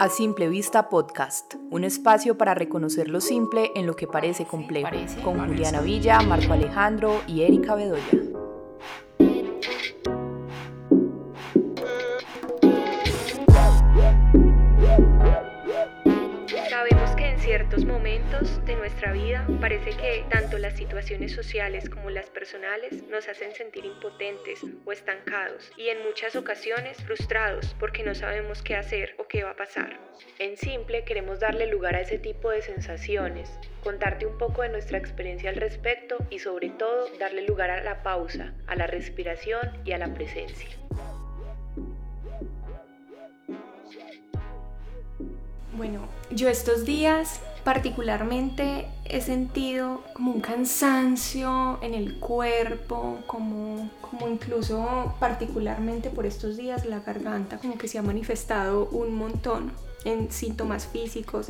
[0.00, 4.88] A Simple Vista Podcast, un espacio para reconocer lo simple en lo que parece complejo,
[5.22, 8.49] con Juliana Villa, Marco Alejandro y Erika Bedoya.
[18.40, 23.84] De nuestra vida parece que tanto las situaciones sociales como las personales nos hacen sentir
[23.84, 29.44] impotentes o estancados y en muchas ocasiones frustrados porque no sabemos qué hacer o qué
[29.44, 30.00] va a pasar.
[30.38, 33.50] En simple queremos darle lugar a ese tipo de sensaciones,
[33.84, 38.02] contarte un poco de nuestra experiencia al respecto y sobre todo darle lugar a la
[38.02, 40.70] pausa, a la respiración y a la presencia.
[45.74, 54.28] Bueno, yo estos días particularmente he sentido como un cansancio en el cuerpo, como, como
[54.28, 59.72] incluso particularmente por estos días la garganta como que se ha manifestado un montón
[60.04, 61.48] en síntomas físicos.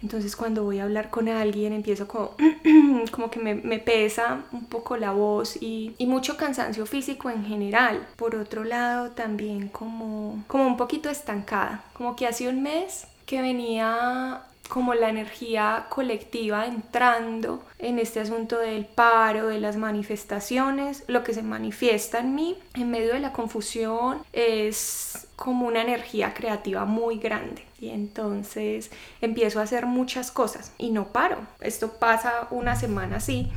[0.00, 2.36] Entonces cuando voy a hablar con alguien empiezo como,
[3.10, 8.06] como que me, pesa un poco la voz y, y, mucho cansancio físico en general.
[8.16, 13.42] Por otro lado también como, como un poquito estancada, como que hace un mes que
[13.42, 21.24] venía como la energía colectiva entrando en este asunto del paro, de las manifestaciones, lo
[21.24, 26.84] que se manifiesta en mí en medio de la confusión es como una energía creativa
[26.84, 31.38] muy grande y entonces empiezo a hacer muchas cosas y no paro.
[31.60, 33.50] Esto pasa una semana así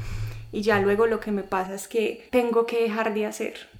[0.51, 3.70] y ya luego lo que me pasa es que tengo que dejar de hacer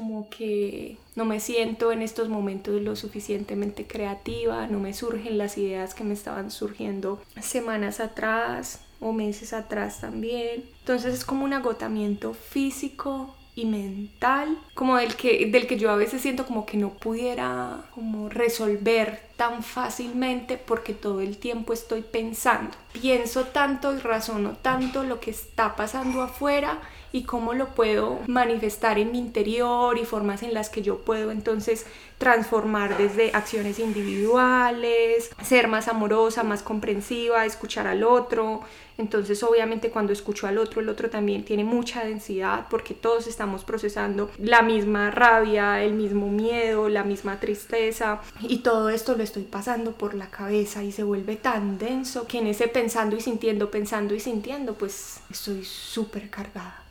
[0.00, 5.58] como que no me siento en estos momentos lo suficientemente creativa, no me surgen las
[5.58, 10.64] ideas que me estaban surgiendo semanas atrás o meses atrás también.
[10.78, 15.96] Entonces es como un agotamiento físico y mental, como del que, del que yo a
[15.96, 22.00] veces siento como que no pudiera como resolver tan fácilmente porque todo el tiempo estoy
[22.00, 22.70] pensando.
[22.94, 26.80] Pienso tanto y razono tanto lo que está pasando afuera
[27.12, 31.30] y cómo lo puedo manifestar en mi interior y formas en las que yo puedo
[31.30, 31.86] entonces
[32.18, 38.60] transformar desde acciones individuales, ser más amorosa, más comprensiva, escuchar al otro.
[38.98, 43.64] Entonces obviamente cuando escucho al otro, el otro también tiene mucha densidad porque todos estamos
[43.64, 49.44] procesando la misma rabia, el mismo miedo, la misma tristeza y todo esto lo estoy
[49.44, 53.70] pasando por la cabeza y se vuelve tan denso que en ese pensando y sintiendo,
[53.70, 56.84] pensando y sintiendo, pues estoy súper cargada.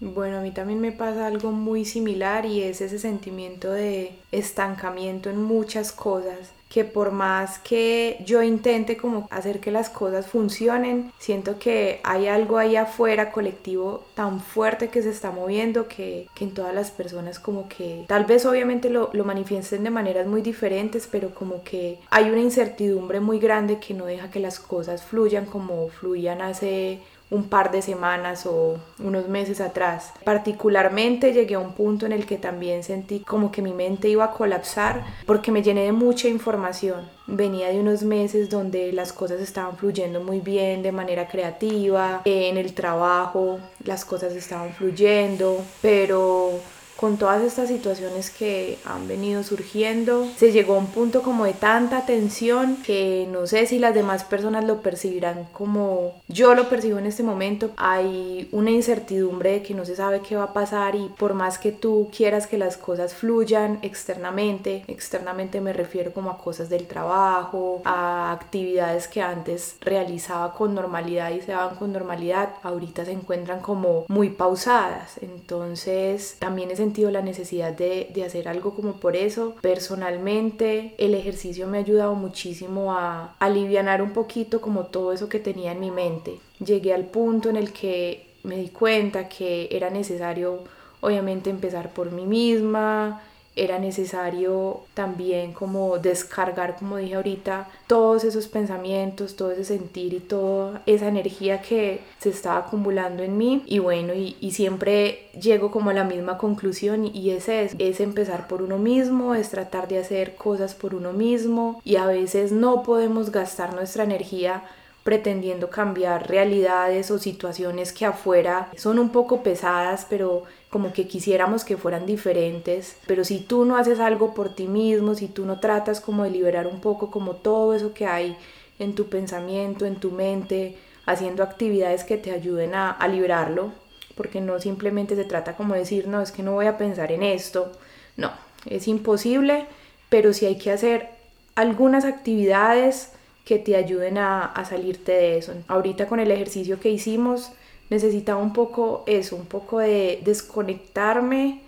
[0.00, 5.28] Bueno, a mí también me pasa algo muy similar y es ese sentimiento de estancamiento
[5.28, 11.12] en muchas cosas que por más que yo intente como hacer que las cosas funcionen,
[11.18, 16.44] siento que hay algo ahí afuera colectivo tan fuerte que se está moviendo que, que
[16.44, 20.42] en todas las personas como que tal vez obviamente lo, lo manifiesten de maneras muy
[20.42, 25.02] diferentes, pero como que hay una incertidumbre muy grande que no deja que las cosas
[25.02, 30.12] fluyan como fluían hace un par de semanas o unos meses atrás.
[30.24, 34.24] Particularmente llegué a un punto en el que también sentí como que mi mente iba
[34.24, 37.08] a colapsar porque me llené de mucha información.
[37.26, 42.56] Venía de unos meses donde las cosas estaban fluyendo muy bien de manera creativa, en
[42.56, 46.52] el trabajo las cosas estaban fluyendo, pero
[46.98, 51.52] con todas estas situaciones que han venido surgiendo, se llegó a un punto como de
[51.52, 56.98] tanta tensión que no sé si las demás personas lo percibirán como yo lo percibo
[56.98, 57.70] en este momento.
[57.76, 61.58] Hay una incertidumbre de que no se sabe qué va a pasar y por más
[61.58, 66.88] que tú quieras que las cosas fluyan externamente, externamente me refiero como a cosas del
[66.88, 73.12] trabajo, a actividades que antes realizaba con normalidad y se daban con normalidad, ahorita se
[73.12, 75.18] encuentran como muy pausadas.
[75.22, 79.54] Entonces también es sentido la necesidad de, de hacer algo como por eso.
[79.60, 85.38] Personalmente, el ejercicio me ha ayudado muchísimo a aliviar un poquito como todo eso que
[85.38, 86.38] tenía en mi mente.
[86.64, 90.64] Llegué al punto en el que me di cuenta que era necesario
[91.00, 93.22] obviamente empezar por mí misma,
[93.58, 100.20] era necesario también como descargar, como dije ahorita, todos esos pensamientos, todo ese sentir y
[100.20, 103.62] toda esa energía que se estaba acumulando en mí.
[103.66, 108.48] Y bueno, y, siempre llego como a la misma conclusión y ese es, es empezar
[108.48, 112.82] por uno mismo, es tratar de hacer cosas por uno mismo y a veces no
[112.82, 114.64] podemos gastar nuestra energía
[115.08, 121.64] pretendiendo cambiar realidades o situaciones que afuera son un poco pesadas, pero como que quisiéramos
[121.64, 125.60] que fueran diferentes, pero si tú no haces algo por ti mismo, si tú no
[125.60, 128.36] tratas como de liberar un poco como todo eso que hay
[128.78, 130.76] en tu pensamiento, en tu mente,
[131.06, 133.72] haciendo actividades que te ayuden a, a liberarlo,
[134.14, 137.22] porque no simplemente se trata como decir, no, es que no voy a pensar en
[137.22, 137.72] esto,
[138.16, 138.30] no,
[138.66, 139.66] es imposible,
[140.10, 141.08] pero sí hay que hacer
[141.54, 143.12] algunas actividades
[143.46, 145.54] que te ayuden a, a salirte de eso.
[145.66, 147.52] Ahorita con el ejercicio que hicimos
[147.90, 151.60] necesitaba un poco eso, un poco de desconectarme,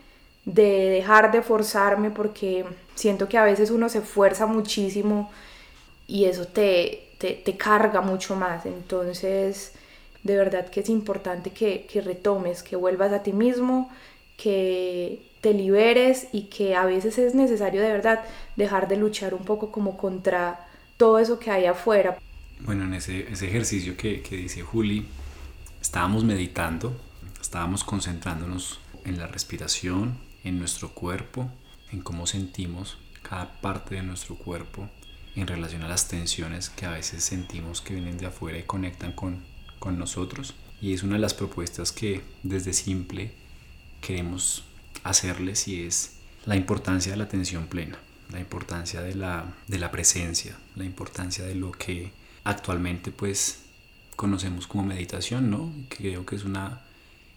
[0.45, 2.65] de dejar de forzarme porque
[2.95, 5.31] siento que a veces uno se fuerza muchísimo
[6.07, 8.67] y eso te, te, carga mucho más.
[8.67, 9.73] Entonces,
[10.23, 13.91] de verdad que es importante que, que retomes, que vuelvas a ti mismo,
[14.37, 18.21] que te liberes y que a veces es necesario de verdad
[18.57, 20.67] dejar de luchar un poco como contra
[20.97, 22.19] todo eso que hay afuera.
[22.61, 25.07] Bueno, en ese, ese ejercicio que, que dice Juli,
[25.91, 26.97] estábamos meditando,
[27.41, 31.51] estábamos concentrándonos en la respiración, en nuestro cuerpo,
[31.91, 34.89] en cómo sentimos cada parte de nuestro cuerpo
[35.35, 39.11] en relación a las tensiones que a veces sentimos que vienen de afuera y conectan
[39.11, 39.43] con,
[39.81, 40.55] con nosotros.
[40.81, 43.35] Y es una de las propuestas que desde simple
[44.01, 44.63] queremos
[45.03, 47.99] hacerles y es la importancia de la atención plena,
[48.31, 52.13] la importancia de la, de la presencia, la importancia de lo que
[52.45, 53.65] actualmente pues
[54.21, 55.73] conocemos como meditación, ¿no?
[55.89, 56.83] Creo que es una,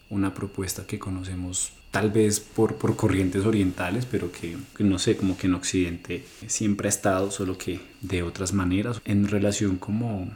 [0.10, 5.38] una propuesta que conocemos tal vez por, por corrientes orientales, pero que, no sé, como
[5.38, 10.30] que en Occidente siempre ha estado, solo que de otras maneras, en relación como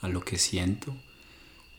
[0.00, 0.96] a lo que siento.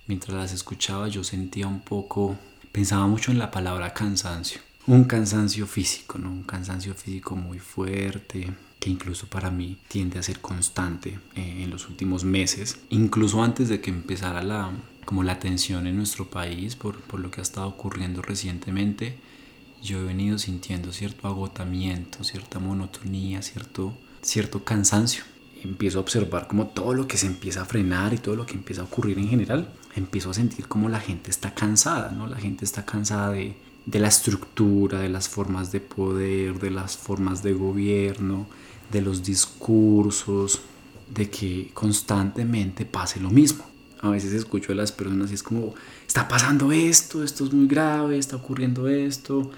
[0.05, 2.37] Mientras las escuchaba yo sentía un poco,
[2.71, 6.29] pensaba mucho en la palabra cansancio, un cansancio físico, ¿no?
[6.29, 8.53] Un cansancio físico muy fuerte,
[8.83, 13.69] que incluso para mí tiende a ser constante eh, en los últimos meses, incluso antes
[13.69, 14.71] de que empezara la,
[15.05, 19.17] como la tensión en nuestro país por, por lo que ha estado ocurriendo recientemente,
[19.81, 25.23] yo he venido sintiendo cierto agotamiento, cierta monotonía, cierto, cierto cansancio.
[25.63, 28.55] Empiezo a observar como todo lo que se empieza a frenar y todo lo que
[28.55, 29.73] empieza a ocurrir en general.
[29.95, 32.27] Empiezo a sentir como la gente está cansada, ¿no?
[32.27, 33.55] La gente está cansada de,
[33.85, 38.45] de la estructura, de las formas de poder, de las formas de gobierno,
[38.93, 40.61] de los discursos,
[41.13, 43.65] de que constantemente pase lo mismo.
[44.01, 45.73] A veces escucho a las personas y es como,
[46.07, 49.49] está pasando esto, esto es muy grave, está ocurriendo esto,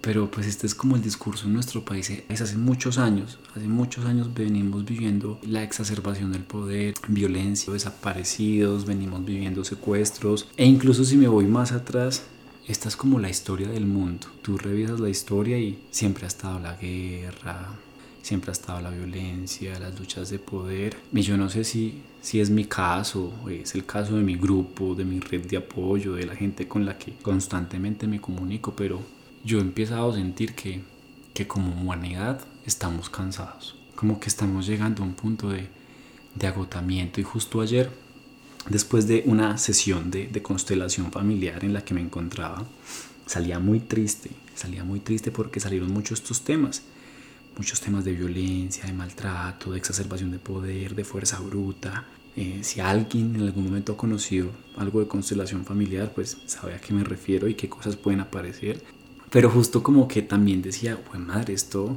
[0.00, 2.10] pero pues este es como el discurso en nuestro país.
[2.28, 8.84] Es hace muchos años, hace muchos años venimos viviendo la exacerbación del poder, violencia, desaparecidos,
[8.84, 12.24] venimos viviendo secuestros e incluso si me voy más atrás,
[12.66, 14.26] esta es como la historia del mundo.
[14.42, 17.68] Tú revisas la historia y siempre ha estado la guerra,
[18.24, 20.96] siempre ha estado la violencia, las luchas de poder.
[21.12, 24.94] Y yo no sé si, si es mi caso, es el caso de mi grupo,
[24.94, 29.02] de mi red de apoyo, de la gente con la que constantemente me comunico, pero
[29.44, 30.80] yo he empezado a sentir que,
[31.34, 35.68] que como humanidad estamos cansados, como que estamos llegando a un punto de,
[36.34, 37.20] de agotamiento.
[37.20, 37.90] Y justo ayer,
[38.70, 42.64] después de una sesión de, de constelación familiar en la que me encontraba,
[43.26, 46.84] salía muy triste, salía muy triste porque salieron muchos estos temas
[47.56, 52.04] muchos temas de violencia, de maltrato, de exacerbación de poder, de fuerza bruta.
[52.36, 56.80] Eh, si alguien en algún momento ha conocido algo de constelación familiar, pues sabe a
[56.80, 58.82] qué me refiero y qué cosas pueden aparecer.
[59.30, 61.96] Pero justo como que también decía, pues madre, esto,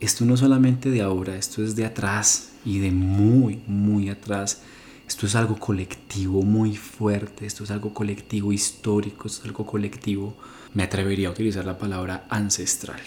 [0.00, 4.62] esto no solamente de ahora, esto es de atrás y de muy, muy atrás.
[5.06, 10.36] Esto es algo colectivo muy fuerte, esto es algo colectivo histórico, esto es algo colectivo,
[10.72, 13.00] me atrevería a utilizar la palabra ancestral.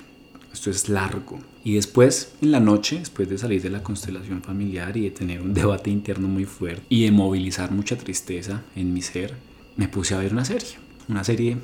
[0.53, 1.39] Esto es largo.
[1.63, 5.41] Y después, en la noche, después de salir de la constelación familiar y de tener
[5.41, 9.33] un debate interno muy fuerte y de movilizar mucha tristeza en mi ser,
[9.75, 10.77] me puse a ver una serie.
[11.09, 11.57] Una serie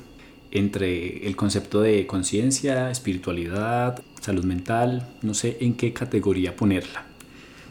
[0.50, 7.04] entre el concepto de conciencia, espiritualidad, salud mental, no sé en qué categoría ponerla.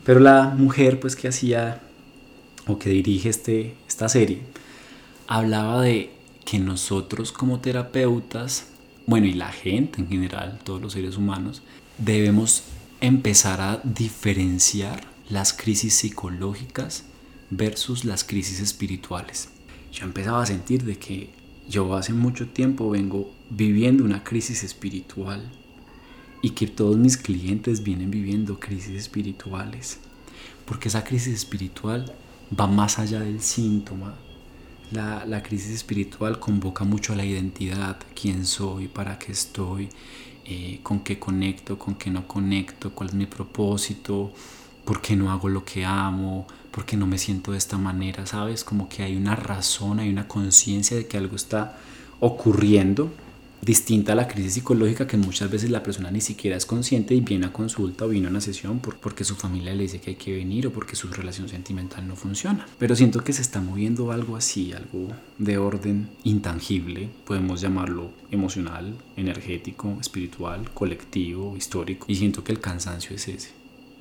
[0.05, 1.81] Pero la mujer pues que hacía
[2.65, 4.39] o que dirige este, esta serie
[5.27, 6.11] hablaba de
[6.45, 8.68] que nosotros como terapeutas
[9.09, 11.63] bueno, y la gente en general, todos los seres humanos,
[11.97, 12.61] debemos
[13.01, 17.05] empezar a diferenciar las crisis psicológicas
[17.49, 19.49] versus las crisis espirituales.
[19.91, 21.31] Yo empezaba a sentir de que
[21.67, 25.49] yo hace mucho tiempo vengo viviendo una crisis espiritual
[26.43, 29.97] y que todos mis clientes vienen viviendo crisis espirituales.
[30.65, 32.13] Porque esa crisis espiritual
[32.57, 34.15] va más allá del síntoma,
[34.91, 39.89] la, crisis espiritual convoca mucho a la identidad, quién soy, para qué estoy,
[40.45, 44.31] eh, con qué conecto, con qué no conecto, cuál es mi propósito,
[44.85, 48.25] por qué no hago lo que amo, por qué no me siento de esta manera,
[48.25, 48.63] ¿sabes?
[48.63, 51.77] Como que hay una razón, hay una conciencia de que algo está
[52.19, 53.11] ocurriendo
[53.61, 57.21] distinta a la crisis psicológica que muchas veces la persona ni siquiera es consciente y
[57.21, 60.11] viene a consulta o viene a una sesión por, porque su familia le dice que
[60.11, 62.65] hay que venir o porque su relación sentimental no funciona.
[62.77, 68.95] Pero siento que se está moviendo algo así, algo de orden intangible, podemos llamarlo emocional,
[69.17, 72.05] energético, espiritual, colectivo, histórico.
[72.09, 73.49] Y siento que el cansancio es ese.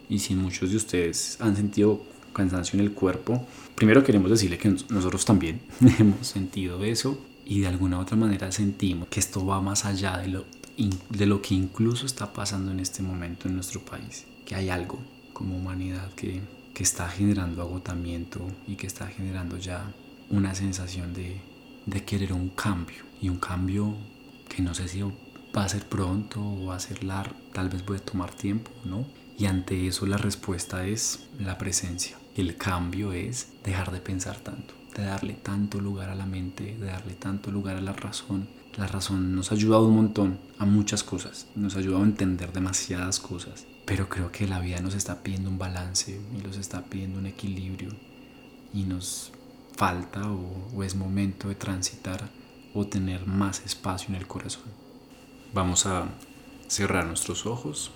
[0.08, 4.74] y si muchos de ustedes han sentido cansancio en el cuerpo, primero queremos decirle que
[4.88, 5.60] nosotros también
[5.98, 10.28] hemos sentido eso y de alguna otra manera sentimos que esto va más allá de
[10.28, 10.44] lo,
[11.08, 14.98] de lo que incluso está pasando en este momento en nuestro país, que hay algo
[15.32, 16.42] como humanidad que,
[16.74, 19.92] que está generando agotamiento y que está generando ya
[20.28, 21.40] una sensación de,
[21.86, 23.94] de querer un cambio y un cambio
[24.48, 27.82] que no sé si va a ser pronto o va a ser largo, tal vez
[27.82, 29.06] puede tomar tiempo, ¿no?
[29.38, 32.18] Y ante eso la respuesta es la presencia.
[32.36, 36.86] El cambio es dejar de pensar tanto, de darle tanto lugar a la mente, de
[36.86, 38.48] darle tanto lugar a la razón.
[38.76, 42.52] La razón nos ha ayudado un montón a muchas cosas, nos ha ayudado a entender
[42.52, 46.84] demasiadas cosas, pero creo que la vida nos está pidiendo un balance y nos está
[46.84, 47.90] pidiendo un equilibrio
[48.74, 49.30] y nos
[49.76, 52.28] falta o, o es momento de transitar
[52.74, 54.66] o tener más espacio en el corazón.
[55.54, 56.08] Vamos a
[56.66, 57.92] cerrar nuestros ojos,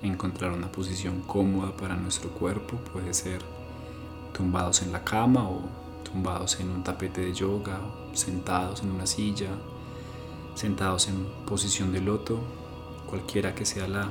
[0.00, 3.42] encontrar una posición cómoda para nuestro cuerpo, puede ser
[4.32, 7.80] tumbados en la cama o tumbados en un tapete de yoga,
[8.12, 9.50] sentados en una silla,
[10.54, 12.40] sentados en posición de loto,
[13.08, 14.08] cualquiera que sea la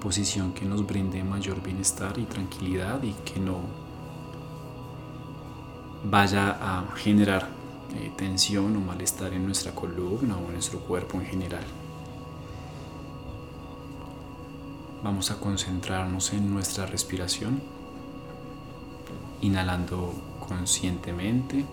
[0.00, 3.60] posición que nos brinde mayor bienestar y tranquilidad y que no
[6.04, 7.48] vaya a generar
[7.94, 11.64] eh, tensión o malestar en nuestra columna o en nuestro cuerpo en general.
[15.02, 17.60] Vamos a concentrarnos en nuestra respiración,
[19.40, 20.12] inhalando
[20.48, 21.64] conscientemente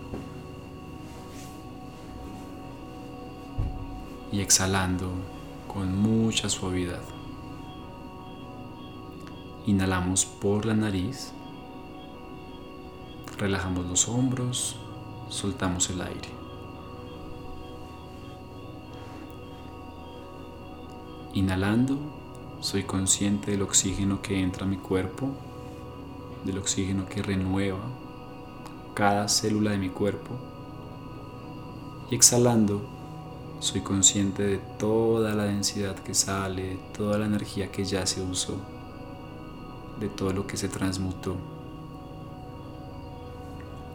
[4.32, 5.10] y exhalando
[5.72, 7.02] con mucha suavidad.
[9.66, 11.32] Inhalamos por la nariz,
[13.38, 14.76] relajamos los hombros,
[15.28, 16.28] soltamos el aire.
[21.32, 21.98] Inhalando,
[22.60, 25.30] soy consciente del oxígeno que entra a mi cuerpo,
[26.44, 28.03] del oxígeno que renueva
[28.94, 30.36] cada célula de mi cuerpo.
[32.10, 32.82] Y exhalando,
[33.58, 38.56] soy consciente de toda la densidad que sale, toda la energía que ya se usó,
[39.98, 41.36] de todo lo que se transmutó.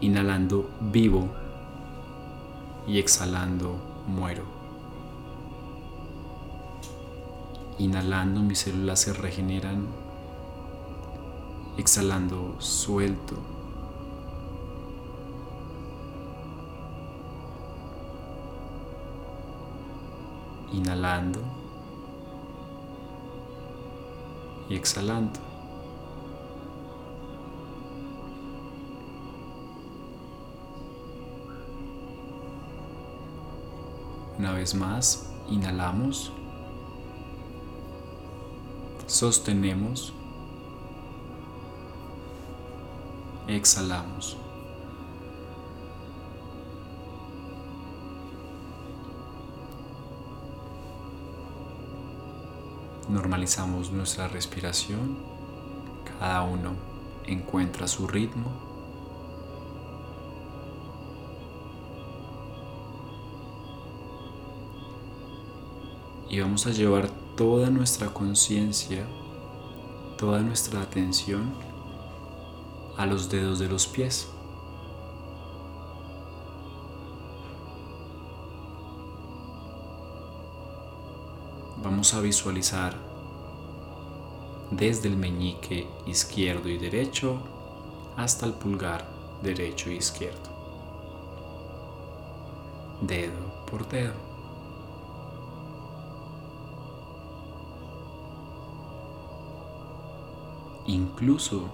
[0.02, 1.30] Inhalando vivo
[2.88, 3.76] y exhalando
[4.08, 4.44] muero.
[7.78, 9.88] Inhalando mis células se regeneran,
[11.78, 13.59] exhalando suelto.
[20.72, 21.40] Inhalando
[24.70, 25.40] y exhalando.
[34.38, 36.32] Una vez más, inhalamos,
[39.06, 40.14] sostenemos,
[43.48, 44.38] exhalamos.
[53.10, 55.18] Normalizamos nuestra respiración,
[56.20, 56.74] cada uno
[57.26, 58.70] encuentra su ritmo.
[66.30, 69.08] y vamos a llevar toda nuestra conciencia,
[70.18, 71.54] toda nuestra atención
[72.98, 74.28] a los dedos de los pies.
[81.82, 82.94] Vamos a visualizar
[84.70, 87.42] desde el meñique izquierdo y derecho
[88.18, 89.08] hasta el pulgar
[89.42, 90.50] derecho e izquierdo,
[93.02, 94.14] dedo por dedo.
[100.86, 101.70] Incluso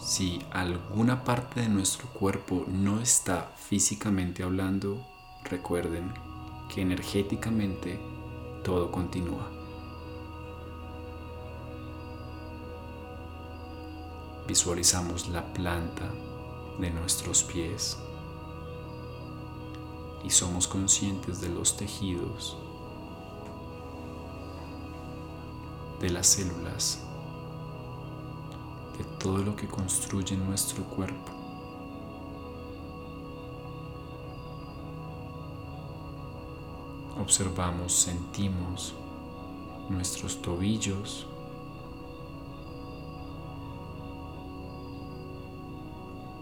[0.00, 4.98] si alguna parte de nuestro cuerpo no está físicamente hablando,
[5.44, 6.12] recuerden
[6.68, 8.00] que energéticamente
[8.62, 9.48] todo continúa.
[14.46, 16.10] Visualizamos la planta
[16.78, 17.98] de nuestros pies
[20.24, 22.56] y somos conscientes de los tejidos,
[26.00, 27.00] de las células
[28.98, 31.41] de todo lo que construye nuestro cuerpo.
[37.22, 38.94] Observamos, sentimos
[39.88, 41.24] nuestros tobillos,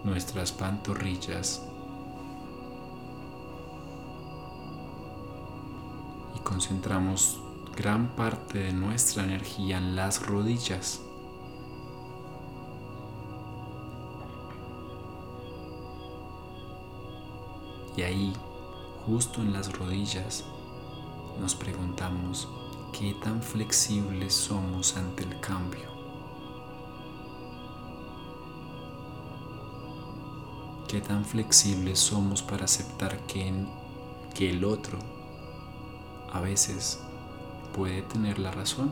[0.03, 1.61] nuestras pantorrillas
[6.35, 7.39] y concentramos
[7.77, 10.99] gran parte de nuestra energía en las rodillas.
[17.95, 18.33] Y ahí,
[19.05, 20.43] justo en las rodillas,
[21.39, 22.47] nos preguntamos
[22.91, 25.91] qué tan flexibles somos ante el cambio.
[30.91, 33.49] qué tan flexibles somos para aceptar que,
[34.35, 34.99] que el otro
[36.33, 36.99] a veces
[37.73, 38.91] puede tener la razón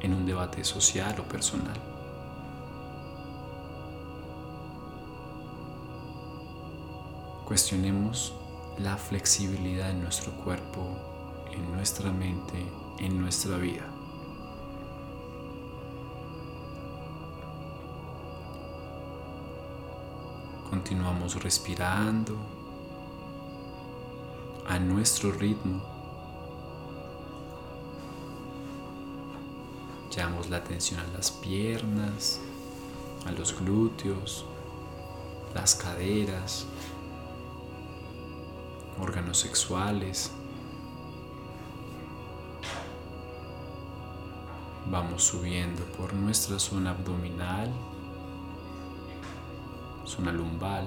[0.00, 1.78] en un debate social o personal.
[7.44, 8.32] Cuestionemos
[8.82, 10.96] la flexibilidad en nuestro cuerpo,
[11.52, 12.64] en nuestra mente,
[12.98, 13.86] en nuestra vida.
[20.70, 22.36] Continuamos respirando
[24.66, 25.82] a nuestro ritmo.
[30.14, 32.40] Llevamos la atención a las piernas,
[33.26, 34.46] a los glúteos,
[35.54, 36.66] las caderas,
[39.00, 40.32] órganos sexuales.
[44.90, 47.70] Vamos subiendo por nuestra zona abdominal
[50.10, 50.86] zona lumbal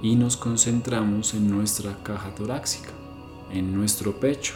[0.00, 2.90] y nos concentramos en nuestra caja torácica,
[3.50, 4.54] en nuestro pecho.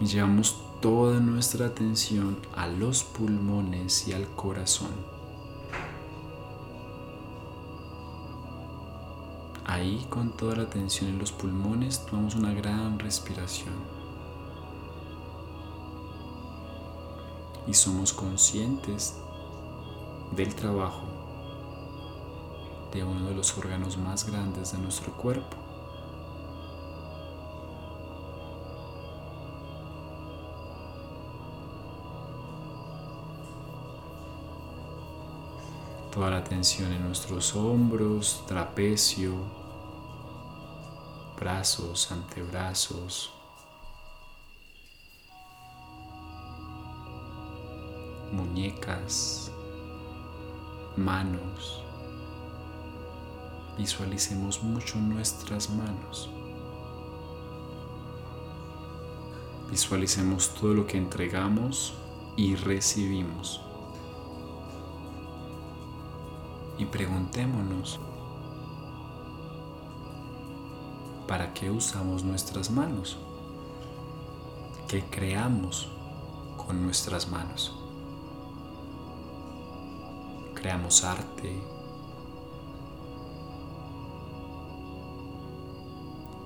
[0.00, 5.21] Y llevamos toda nuestra atención a los pulmones y al corazón.
[9.72, 13.72] Ahí con toda la atención en los pulmones tomamos una gran respiración.
[17.66, 19.14] y somos conscientes
[20.32, 21.04] del trabajo
[22.92, 25.56] de uno de los órganos más grandes de nuestro cuerpo.
[36.12, 39.61] Toda la atención en nuestros hombros, trapecio,
[41.42, 43.32] brazos, antebrazos,
[48.30, 49.50] muñecas,
[50.96, 51.82] manos.
[53.76, 56.30] Visualicemos mucho nuestras manos.
[59.68, 61.94] Visualicemos todo lo que entregamos
[62.36, 63.60] y recibimos.
[66.78, 67.98] Y preguntémonos,
[71.26, 73.18] ¿para qué usamos nuestras manos?
[74.88, 75.88] ¿Qué creamos
[76.56, 77.82] con nuestras manos?
[80.62, 81.60] creamos arte,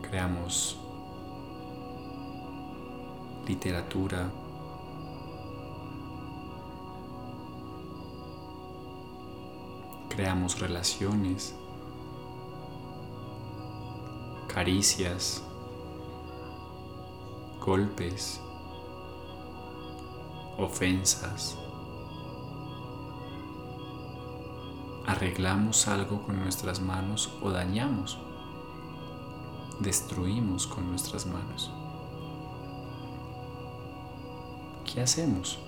[0.01, 0.79] creamos
[3.47, 4.31] literatura,
[10.09, 11.55] creamos relaciones,
[14.57, 15.42] caricias,
[17.61, 18.40] golpes,
[20.57, 21.59] ofensas.
[25.07, 28.19] arreglamos algo con nuestras manos o dañamos,
[29.79, 31.71] destruimos con nuestras manos.
[34.87, 35.59] ¿Qué hacemos?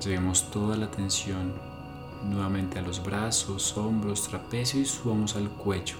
[0.00, 1.77] Llevemos toda la atención
[2.24, 5.96] nuevamente a los brazos, hombros, trapecio y subamos al cuello,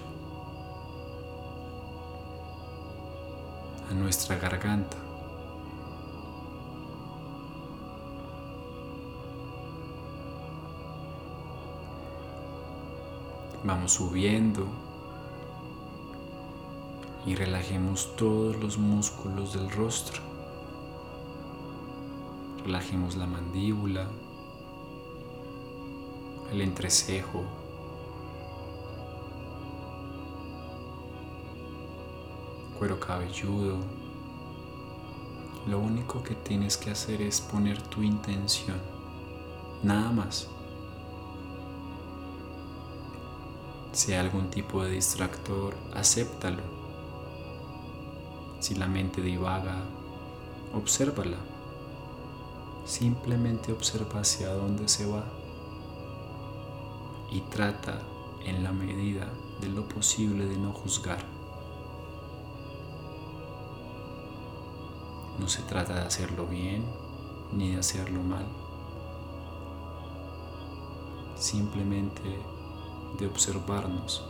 [3.89, 4.97] a nuestra garganta.
[13.63, 14.65] Vamos subiendo
[17.25, 20.21] y relajemos todos los músculos del rostro.
[22.63, 24.07] Relajemos la mandíbula,
[26.51, 27.43] el entrecejo,
[32.77, 33.77] cuero cabelludo.
[35.67, 38.77] Lo único que tienes que hacer es poner tu intención,
[39.83, 40.47] nada más.
[43.91, 46.63] Si hay algún tipo de distractor, acéptalo.
[48.59, 49.83] Si la mente divaga,
[50.73, 51.37] obsérvala.
[52.85, 55.38] Simplemente observa hacia dónde se va
[57.31, 58.01] y trata
[58.45, 61.23] en la medida de lo posible de no juzgar.
[65.39, 66.85] No se trata de hacerlo bien
[67.51, 68.45] ni de hacerlo mal.
[71.35, 72.39] Simplemente
[73.17, 74.28] de observarnos.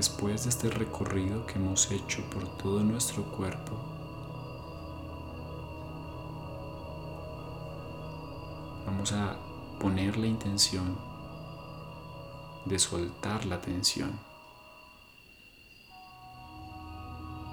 [0.00, 3.76] Después de este recorrido que hemos hecho por todo nuestro cuerpo,
[8.86, 9.36] vamos a
[9.78, 10.96] poner la intención
[12.64, 14.18] de soltar la tensión.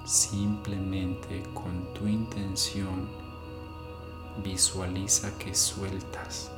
[0.06, 3.10] Simplemente con tu intención
[4.42, 6.50] visualiza que sueltas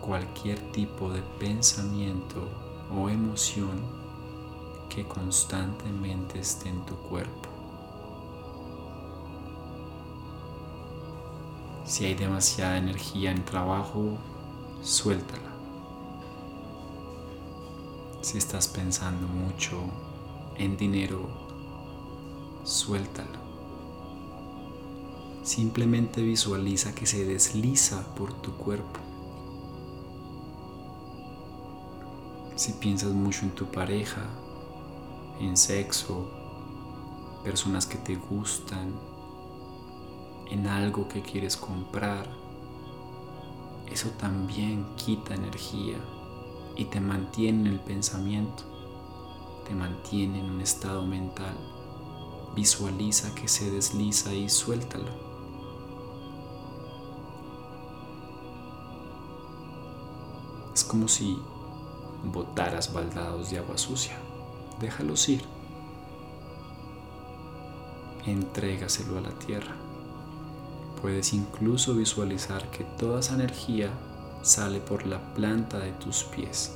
[0.00, 3.80] cualquier tipo de pensamiento o emoción
[4.88, 7.48] que constantemente esté en tu cuerpo.
[11.84, 14.18] Si hay demasiada energía en trabajo,
[14.82, 15.48] suéltala.
[18.20, 19.80] Si estás pensando mucho
[20.56, 21.28] en dinero,
[22.64, 23.38] suéltalo.
[25.42, 29.00] Simplemente visualiza que se desliza por tu cuerpo.
[32.58, 34.26] Si piensas mucho en tu pareja,
[35.38, 36.28] en sexo,
[37.44, 38.98] personas que te gustan,
[40.50, 42.28] en algo que quieres comprar,
[43.86, 45.98] eso también quita energía
[46.74, 48.64] y te mantiene en el pensamiento,
[49.64, 51.56] te mantiene en un estado mental.
[52.56, 55.12] Visualiza que se desliza y suéltalo.
[60.74, 61.38] Es como si
[62.24, 64.16] botaras baldados de agua sucia.
[64.80, 65.42] Déjalos ir.
[68.26, 69.74] Entrégaselo a la tierra.
[71.00, 73.90] Puedes incluso visualizar que toda esa energía
[74.42, 76.74] sale por la planta de tus pies.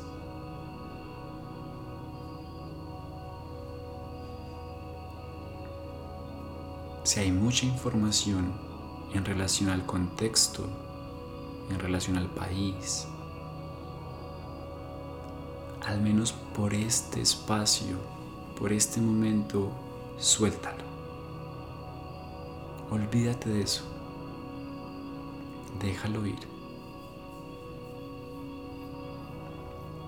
[7.05, 8.53] Si hay mucha información
[9.13, 10.65] en relación al contexto,
[11.69, 13.09] en relación al país,
[15.93, 17.97] al menos por este espacio,
[18.59, 19.71] por este momento,
[20.19, 20.83] suéltalo.
[22.91, 23.93] Olvídate de eso
[25.83, 26.39] déjalo ir.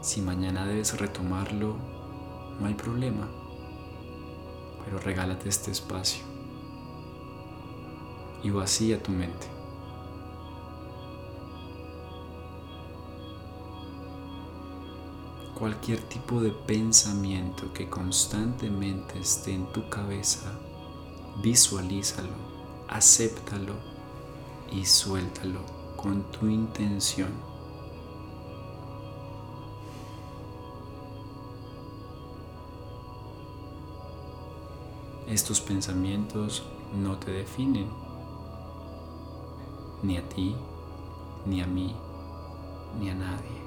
[0.01, 1.77] Si mañana debes retomarlo,
[2.61, 3.29] no hay problema,
[4.85, 6.25] pero regálate este espacio
[8.43, 9.54] y vacía tu mente.
[15.65, 20.53] Cualquier tipo de pensamiento que constantemente esté en tu cabeza,
[21.43, 22.35] visualízalo,
[22.87, 23.73] acéptalo
[24.71, 25.61] y suéltalo
[25.97, 27.31] con tu intención.
[35.27, 36.63] Estos pensamientos
[36.95, 37.89] no te definen,
[40.03, 40.55] ni a ti,
[41.47, 41.97] ni a mí,
[43.01, 43.64] ni a nadie.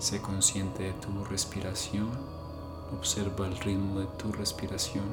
[0.00, 2.08] Sé consciente de tu respiración.
[2.96, 5.04] Observa el ritmo de tu respiración.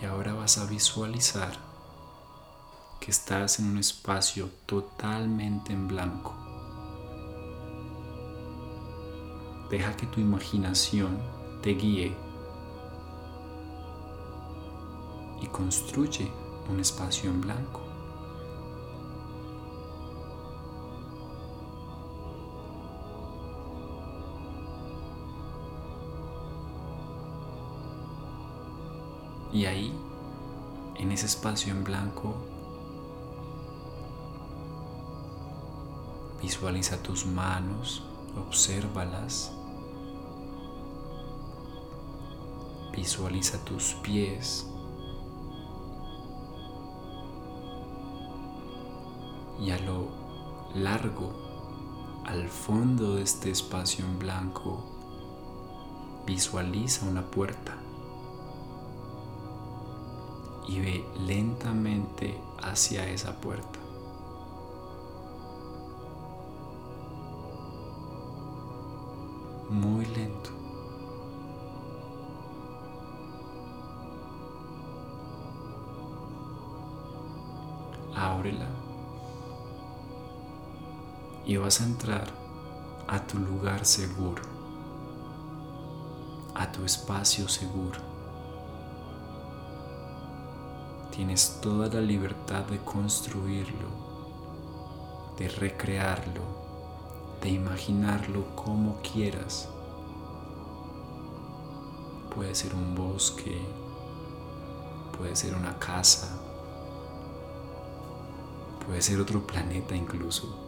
[0.00, 1.58] Y ahora vas a visualizar
[3.00, 6.32] que estás en un espacio totalmente en blanco.
[9.68, 11.18] Deja que tu imaginación
[11.60, 12.25] te guíe
[15.40, 16.30] y construye
[16.68, 17.82] un espacio en blanco.
[29.52, 29.90] Y ahí,
[30.96, 32.34] en ese espacio en blanco,
[36.42, 38.02] visualiza tus manos,
[38.36, 39.52] obsérvalas.
[42.92, 44.66] Visualiza tus pies,
[49.60, 50.08] y a lo
[50.74, 51.32] largo,
[52.24, 54.84] al fondo de este espacio en blanco,
[56.26, 57.76] visualiza una puerta
[60.68, 63.78] y ve lentamente hacia esa puerta.
[69.70, 70.50] Muy lento.
[78.16, 78.85] ábrela
[81.46, 82.26] y vas a entrar
[83.06, 84.42] a tu lugar seguro,
[86.54, 88.00] a tu espacio seguro.
[91.12, 93.88] Tienes toda la libertad de construirlo,
[95.38, 96.42] de recrearlo,
[97.40, 99.68] de imaginarlo como quieras.
[102.34, 103.56] Puede ser un bosque,
[105.16, 106.38] puede ser una casa,
[108.84, 110.65] puede ser otro planeta incluso,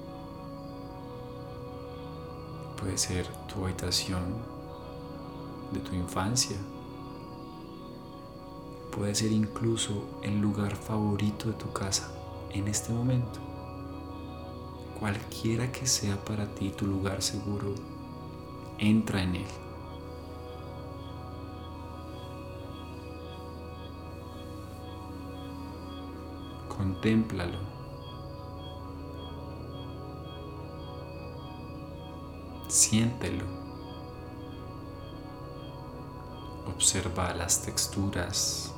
[2.80, 4.22] puede ser tu habitación
[5.72, 6.56] de tu infancia,
[8.92, 12.12] puede ser incluso el lugar favorito de tu casa
[12.50, 13.40] en este momento.
[14.98, 17.74] Cualquiera que sea para ti tu lugar seguro,
[18.78, 19.46] entra en él.
[26.68, 27.77] Contémplalo.
[32.88, 33.44] Siéntelo.
[36.74, 38.72] Observa las texturas,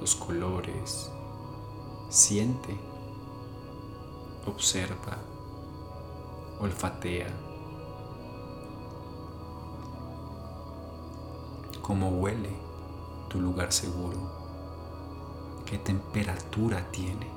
[0.00, 1.10] los colores.
[2.08, 2.80] Siente.
[4.46, 5.18] Observa.
[6.60, 7.28] Olfatea.
[11.82, 12.56] Cómo huele
[13.28, 14.30] tu lugar seguro
[15.66, 17.30] qué temperatura tiene,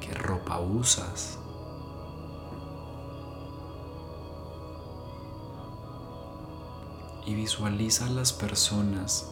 [0.00, 1.38] qué ropa usas.
[7.24, 9.30] Y visualiza a las personas,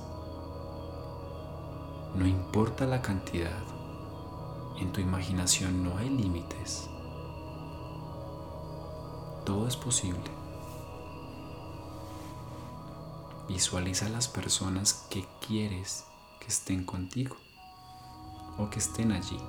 [2.14, 3.62] no importa la cantidad,
[4.78, 6.88] en tu imaginación no hay límites,
[9.44, 10.30] todo es posible.
[13.48, 16.04] Visualiza a las personas que quieres
[16.38, 17.36] que estén contigo
[18.58, 19.40] o que estén allí.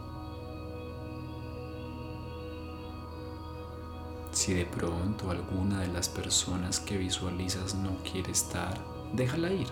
[4.41, 8.75] Si de pronto alguna de las personas que visualizas no quiere estar,
[9.13, 9.67] déjala ir.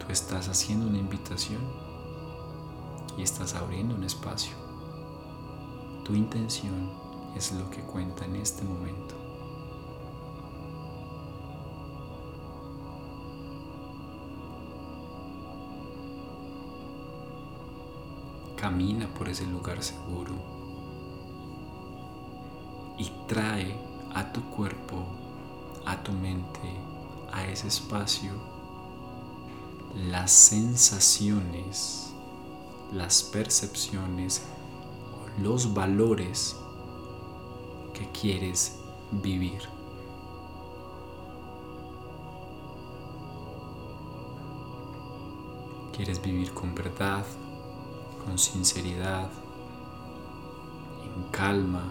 [0.00, 1.62] Tú estás haciendo una invitación
[3.16, 4.56] y estás abriendo un espacio.
[6.04, 6.90] Tu intención
[7.36, 9.25] es lo que cuenta en este momento.
[18.56, 20.34] Camina por ese lugar seguro
[22.98, 23.76] y trae
[24.14, 25.04] a tu cuerpo,
[25.84, 26.72] a tu mente,
[27.32, 28.32] a ese espacio
[29.96, 32.12] las sensaciones,
[32.92, 34.42] las percepciones,
[35.42, 36.56] los valores
[37.94, 38.78] que quieres
[39.10, 39.62] vivir.
[45.94, 47.24] Quieres vivir con verdad,
[48.26, 49.30] con sinceridad,
[51.16, 51.84] en calma.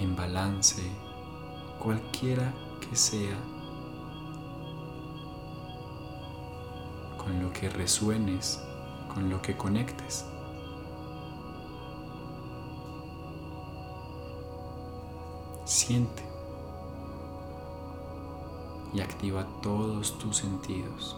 [0.00, 0.82] en balance,
[1.78, 3.36] cualquiera que sea,
[7.18, 8.62] con lo que resuenes,
[9.12, 10.24] con lo que conectes.
[15.66, 16.29] Siente
[18.92, 21.16] y activa todos tus sentidos.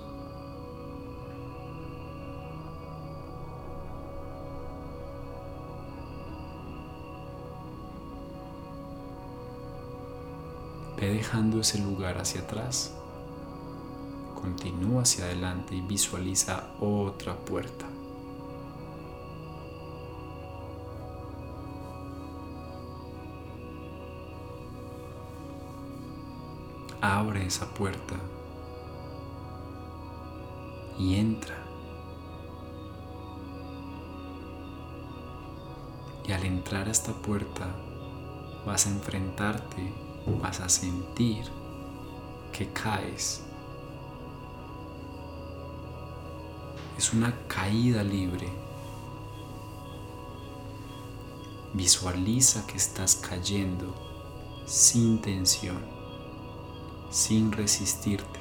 [10.96, 12.94] Ve dejando ese lugar hacia atrás.
[14.40, 17.91] Continúa hacia adelante y visualiza otra puerta.
[27.02, 28.14] Abre esa puerta
[30.96, 31.56] y entra.
[36.24, 37.66] Y al entrar a esta puerta
[38.64, 39.92] vas a enfrentarte,
[40.40, 41.44] vas a sentir
[42.52, 43.42] que caes.
[46.96, 48.48] Es una caída libre.
[51.72, 53.92] Visualiza que estás cayendo
[54.66, 56.01] sin tensión
[57.12, 58.40] sin resistirte.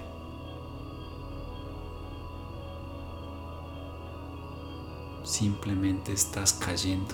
[5.23, 7.13] Simplemente estás cayendo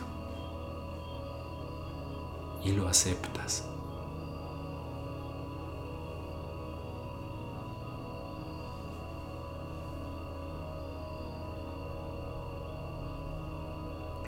[2.63, 3.67] y lo aceptas.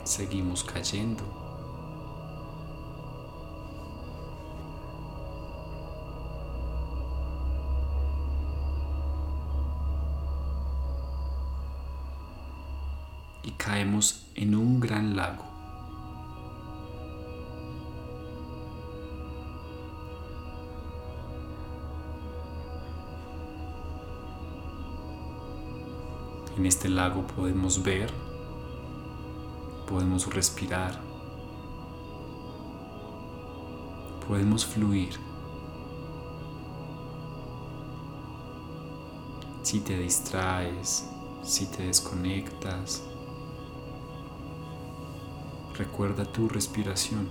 [0.02, 1.22] Seguimos cayendo
[13.62, 15.44] caemos en un gran lago.
[26.56, 28.10] En este lago podemos ver,
[29.86, 30.98] podemos respirar,
[34.26, 35.14] podemos fluir.
[39.62, 41.06] Si te distraes,
[41.42, 43.09] si te desconectas,
[45.80, 47.26] recuerda tu respiración.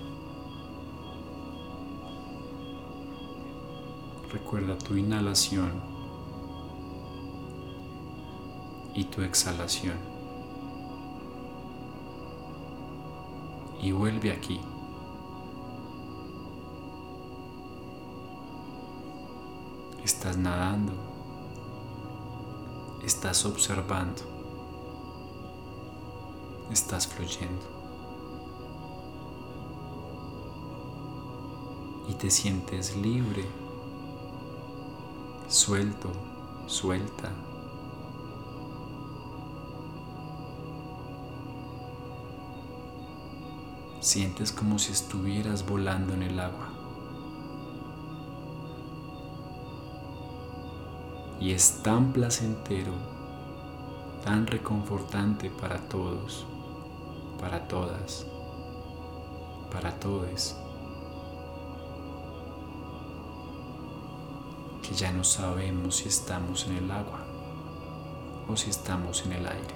[4.32, 5.72] Recuerda tu inhalación
[8.96, 10.00] y tu exhalación.
[13.84, 14.60] Y vuelve aquí.
[20.04, 20.94] Estás nadando.
[23.06, 24.24] Estás observando.
[26.72, 27.79] Estás fluyendo.
[32.10, 33.46] Y te sientes libre,
[35.48, 36.10] suelto,
[36.66, 37.32] suelta.
[44.00, 46.70] Sientes como si estuvieras volando en el agua.
[51.40, 52.94] Y es tan placentero,
[54.26, 56.48] tan reconfortante para todos,
[57.40, 58.26] para todas,
[59.72, 60.56] para todos,
[64.90, 67.24] que ya no sabemos si estamos en el agua
[68.48, 69.76] o si estamos en el aire.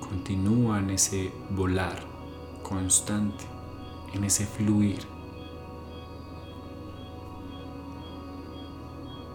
[0.00, 2.02] Continúa en ese volar
[2.62, 3.51] constante,
[4.12, 5.06] en ese fluir,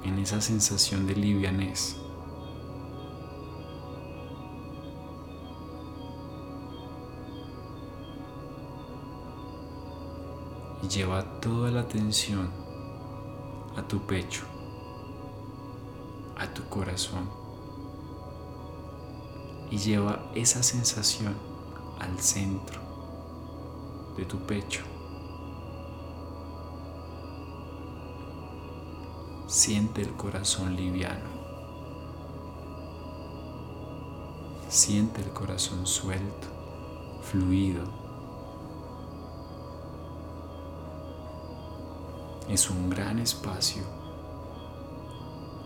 [0.03, 1.97] en esa sensación de livianez.
[10.83, 12.49] Y lleva toda la atención
[13.75, 14.45] a tu pecho,
[16.37, 17.27] a tu corazón
[19.69, 21.35] y lleva esa sensación
[21.99, 22.86] al centro
[24.17, 24.83] de tu pecho.
[29.47, 31.29] Siente el corazón liviano.
[34.67, 36.47] Siente el corazón suelto,
[37.21, 37.83] fluido.
[42.49, 43.83] Es un gran espacio,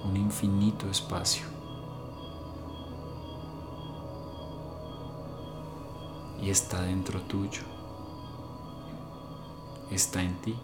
[0.04, 1.62] un infinito espacio.
[6.42, 7.62] y está dentro tuyo,
[9.92, 10.56] está en ti.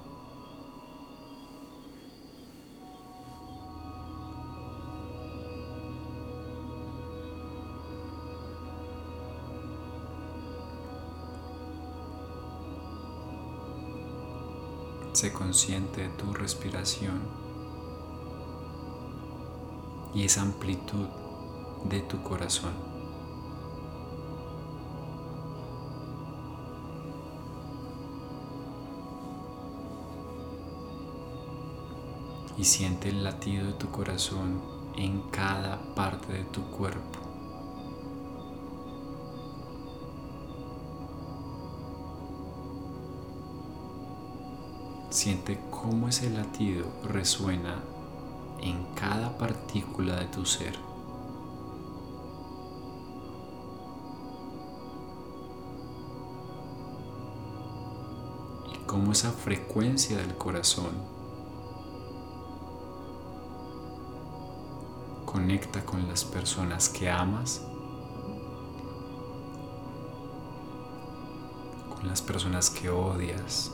[15.13, 17.21] Sé consciente de tu respiración
[20.13, 21.07] y esa amplitud
[21.85, 22.96] de tu corazón.
[32.57, 34.61] Y siente el latido de tu corazón
[34.95, 37.19] en cada parte de tu cuerpo.
[45.11, 47.83] Siente cómo ese latido resuena
[48.59, 50.75] en cada partícula de tu ser.
[58.73, 61.16] Y cómo esa frecuencia del corazón
[65.37, 67.61] Conecta con las personas que amas,
[71.95, 73.71] con las personas que odias,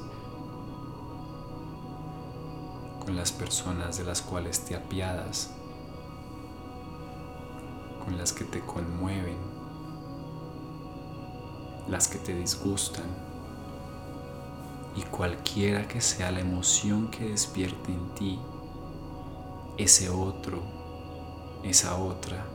[2.99, 5.51] con las personas de las cuales te apiadas,
[8.03, 9.38] con las que te conmueven,
[11.88, 13.07] las que te disgustan
[14.97, 18.39] y cualquiera que sea la emoción que despierte en ti,
[19.78, 20.83] ese otro
[21.64, 22.45] esa otra,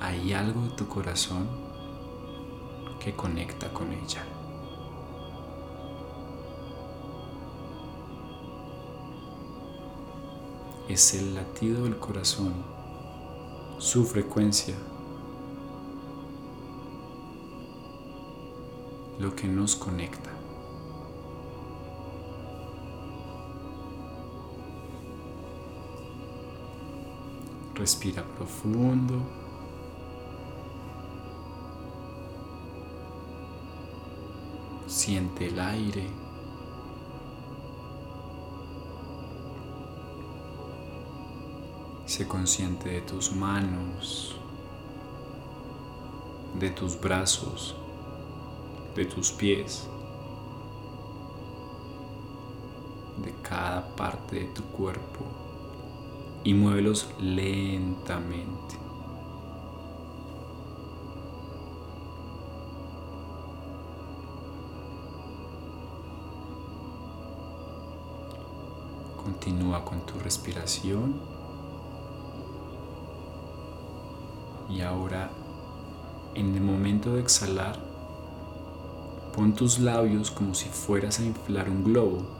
[0.00, 1.48] hay algo en tu corazón
[2.98, 4.24] que conecta con ella.
[10.92, 12.52] es el latido del corazón,
[13.78, 14.74] su frecuencia,
[19.20, 20.39] lo que nos conecta.
[27.80, 29.22] Respira profundo.
[34.86, 36.06] Siente el aire.
[42.04, 44.36] Sé consciente de tus manos,
[46.58, 47.76] de tus brazos,
[48.94, 49.88] de tus pies,
[53.24, 55.49] de cada parte de tu cuerpo
[56.44, 58.76] y muévelos lentamente.
[69.22, 71.20] Continúa con tu respiración.
[74.68, 75.30] Y ahora,
[76.34, 77.76] en el momento de exhalar,
[79.34, 82.39] pon tus labios como si fueras a inflar un globo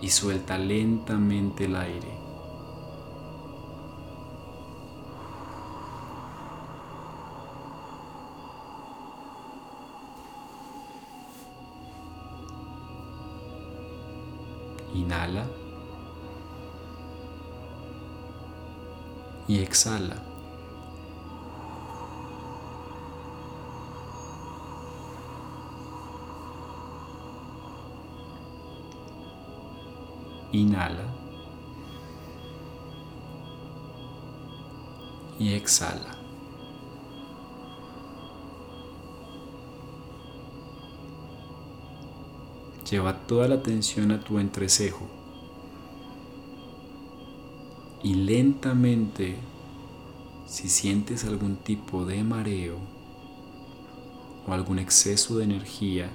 [0.00, 2.12] y suelta lentamente el aire.
[14.94, 15.46] Inhala
[19.48, 20.35] y exhala.
[30.56, 31.04] Inhala.
[35.38, 36.16] Y exhala.
[42.90, 45.06] Lleva toda la atención a tu entrecejo.
[48.02, 49.36] Y lentamente,
[50.46, 52.78] si sientes algún tipo de mareo
[54.46, 56.10] o algún exceso de energía,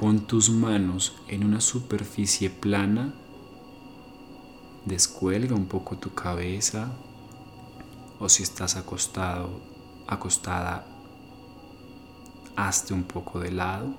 [0.00, 3.12] Pon tus manos en una superficie plana,
[4.86, 6.90] descuelga un poco tu cabeza
[8.18, 9.60] o si estás acostado,
[10.06, 10.86] acostada,
[12.56, 13.94] hazte un poco de lado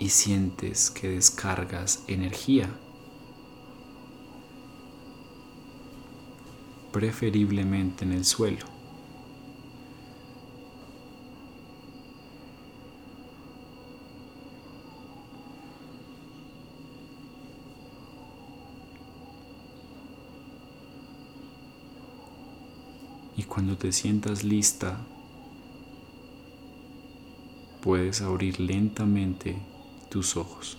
[0.00, 2.68] y sientes que descargas energía.
[6.92, 8.66] preferiblemente en el suelo.
[23.36, 24.96] Y cuando te sientas lista,
[27.82, 29.56] puedes abrir lentamente
[30.08, 30.78] tus ojos.